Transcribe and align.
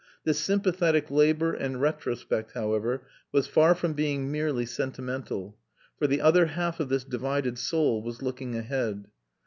This 0.23 0.39
sympathetic 0.39 1.11
labour 1.11 1.53
and 1.53 1.79
retrospect, 1.79 2.53
however, 2.53 3.03
was 3.31 3.45
far 3.45 3.75
from 3.75 3.93
being 3.93 4.31
merely 4.31 4.65
sentimental; 4.65 5.59
for 5.99 6.07
the 6.07 6.21
other 6.21 6.47
half 6.47 6.79
of 6.79 6.89
this 6.89 7.03
divided 7.03 7.59
soul 7.59 8.01
was 8.01 8.23
looking 8.23 8.55
ahead. 8.55 9.09